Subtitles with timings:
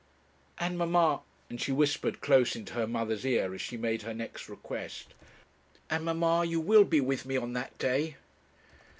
[0.57, 4.49] 'And, mamma,' and she whispered close into her mother's ear, as she made her next
[4.49, 5.13] request;
[5.91, 8.15] 'and, mamma, you will be with me on that day?'